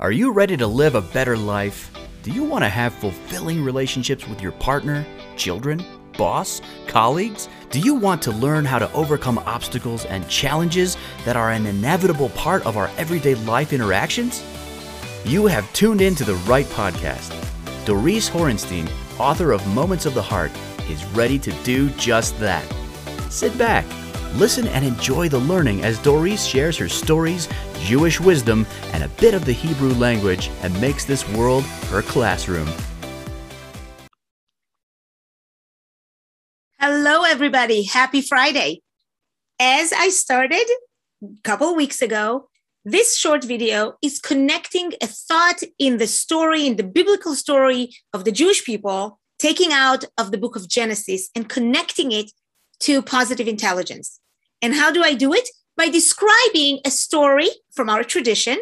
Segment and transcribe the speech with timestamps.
[0.00, 1.92] Are you ready to live a better life?
[2.24, 5.84] Do you want to have fulfilling relationships with your partner, children,
[6.18, 7.48] boss, colleagues?
[7.70, 12.30] Do you want to learn how to overcome obstacles and challenges that are an inevitable
[12.30, 14.42] part of our everyday life interactions?
[15.24, 17.30] You have tuned in to the right podcast.
[17.84, 18.90] Doris Horenstein,
[19.20, 20.50] author of Moments of the Heart,
[20.90, 22.64] is ready to do just that.
[23.30, 23.84] Sit back,
[24.34, 27.48] listen, and enjoy the learning as Doris shares her stories,
[27.80, 32.68] Jewish wisdom, and a bit of the Hebrew language and makes this world her classroom.
[36.78, 37.84] Hello, everybody.
[37.84, 38.82] Happy Friday.
[39.58, 40.66] As I started
[41.22, 42.48] a couple weeks ago,
[42.84, 48.24] this short video is connecting a thought in the story, in the biblical story of
[48.24, 52.30] the Jewish people, taking out of the book of Genesis and connecting it
[52.80, 54.20] to positive intelligence.
[54.64, 55.46] And how do I do it?
[55.76, 58.56] By describing a story from our tradition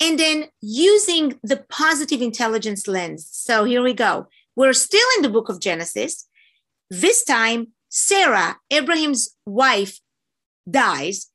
[0.00, 3.26] and then using the positive intelligence lens.
[3.32, 4.28] So here we go.
[4.54, 6.28] We're still in the book of Genesis.
[6.88, 9.98] This time, Sarah, Abraham's wife,
[10.70, 11.26] dies,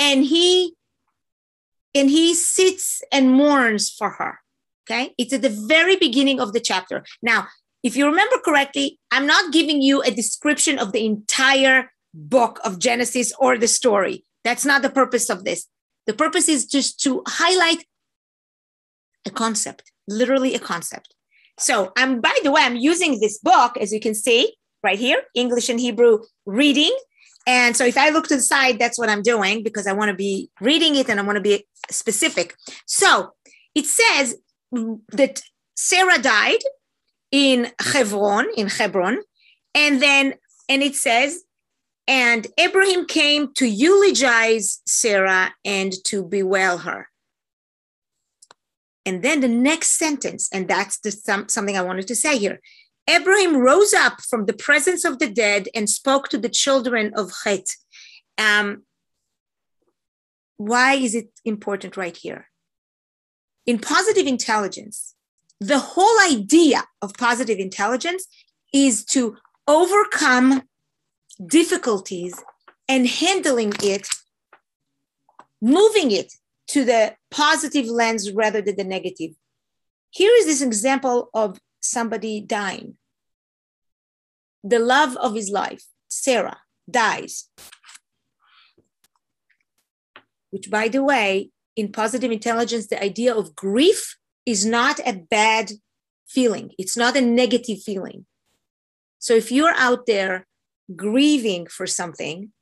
[0.00, 0.74] and he
[1.96, 4.38] and he sits and mourns for her.
[4.84, 7.04] Okay, it's at the very beginning of the chapter.
[7.22, 7.48] Now,
[7.82, 12.78] if you remember correctly, I'm not giving you a description of the entire book of
[12.78, 14.24] Genesis or the story.
[14.44, 15.66] That's not the purpose of this.
[16.06, 17.84] The purpose is just to highlight
[19.26, 21.14] a concept, literally a concept.
[21.58, 25.22] So, I'm by the way, I'm using this book, as you can see right here,
[25.34, 26.96] English and Hebrew reading.
[27.46, 30.10] And so, if I look to the side, that's what I'm doing because I want
[30.10, 32.54] to be reading it and I want to be specific.
[32.86, 33.32] So,
[33.74, 34.36] it says
[35.12, 35.42] that
[35.74, 36.60] Sarah died
[37.32, 39.18] in Hebron, in Hebron,
[39.74, 40.34] and then,
[40.68, 41.42] and it says,
[42.08, 47.08] and Abraham came to eulogize Sarah and to bewail her.
[49.04, 52.60] And then the next sentence, and that's the, some, something I wanted to say here.
[53.08, 57.32] Abraham rose up from the presence of the dead and spoke to the children of
[57.44, 57.68] Het.
[58.36, 58.82] Um,
[60.56, 62.48] why is it important right here?
[63.64, 65.14] In positive intelligence,
[65.60, 68.26] the whole idea of positive intelligence
[68.72, 69.36] is to
[69.68, 70.62] overcome
[71.44, 72.34] difficulties
[72.88, 74.08] and handling it,
[75.60, 76.32] moving it
[76.68, 79.32] to the positive lens rather than the negative.
[80.10, 82.96] Here is this example of somebody dying.
[84.64, 86.58] The love of his life, Sarah,
[86.90, 87.48] dies.
[90.50, 95.72] Which, by the way, in positive intelligence, the idea of grief is not a bad
[96.26, 98.26] feeling, it's not a negative feeling.
[99.18, 100.46] So if you're out there
[100.94, 102.52] grieving for something,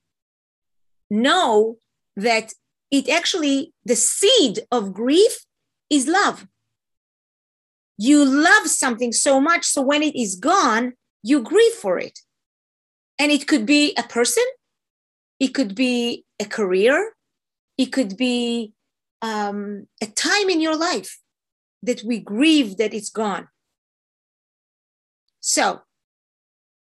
[1.11, 1.77] know
[2.17, 2.53] that
[2.91, 5.45] it actually, the seed of grief
[5.91, 6.47] is love.
[7.99, 12.21] You love something so much, so when it is gone, you grieve for it.
[13.19, 14.45] And it could be a person,
[15.39, 17.13] it could be a career,
[17.79, 18.73] it could be
[19.23, 21.19] um, a time in your life
[21.83, 23.49] that we grieve that it's gone.
[25.41, 25.83] So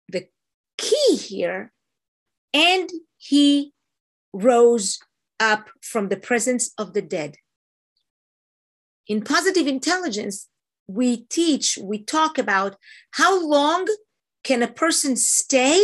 [0.08, 0.28] the
[1.14, 1.72] here,
[2.52, 3.72] and he
[4.32, 4.98] rose
[5.38, 7.36] up from the presence of the dead.
[9.06, 10.48] In positive intelligence,
[10.88, 12.76] we teach, we talk about
[13.12, 13.86] how long
[14.42, 15.80] can a person stay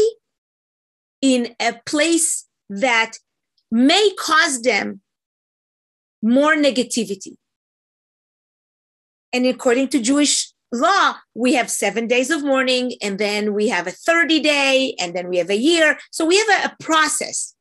[1.21, 3.19] in a place that
[3.71, 5.01] may cause them
[6.23, 7.37] more negativity.
[9.33, 13.87] And according to Jewish law, we have seven days of mourning, and then we have
[13.87, 15.99] a 30 day, and then we have a year.
[16.11, 17.55] So we have a, a process.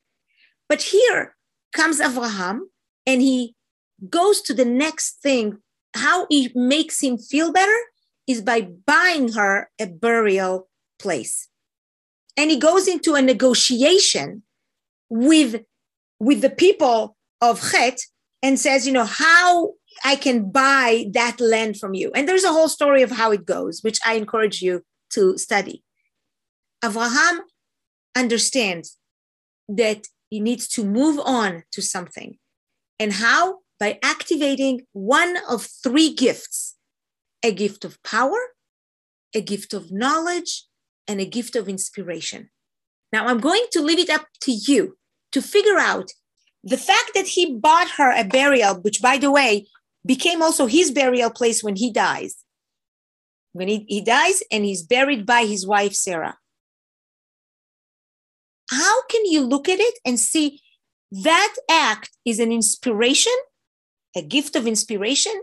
[0.70, 1.36] But here
[1.74, 2.70] comes Abraham,
[3.06, 3.56] and he
[4.10, 5.58] goes to the next thing.
[5.94, 7.78] How he makes him feel better
[8.26, 10.70] is by buying her a burial
[11.00, 11.50] place.
[12.38, 14.44] And he goes into a negotiation
[15.10, 15.64] with,
[16.20, 18.00] with the people of Het
[18.42, 19.74] and says, you know, how
[20.04, 22.12] I can buy that land from you.
[22.16, 25.84] And there's a whole story of how it goes, which I encourage you to study.
[26.84, 27.40] Avraham
[28.16, 28.98] understands
[29.68, 32.38] that he needs to move on to something.
[33.00, 33.60] And how?
[33.80, 36.76] By activating one of three gifts
[37.44, 38.38] a gift of power,
[39.34, 40.66] a gift of knowledge,
[41.08, 42.50] and a gift of inspiration.
[43.12, 44.98] Now, I'm going to leave it up to you
[45.32, 46.12] to figure out
[46.64, 49.68] the fact that he bought her a burial, which, by the way,
[50.06, 52.38] became also his burial place when he dies.
[53.54, 56.38] When he, he dies and he's buried by his wife, Sarah.
[58.70, 60.62] How can you look at it and see
[61.12, 63.34] that act is an inspiration,
[64.16, 65.34] a gift of inspiration,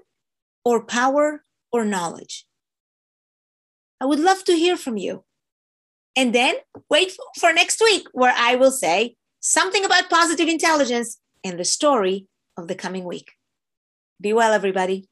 [0.64, 2.46] or power or knowledge?
[4.00, 5.24] I would love to hear from you.
[6.16, 6.54] And then
[6.90, 12.26] wait for next week, where I will say something about positive intelligence and the story
[12.56, 13.32] of the coming week.
[14.20, 15.08] Be well, everybody.